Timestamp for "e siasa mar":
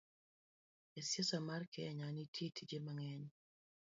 0.99-1.63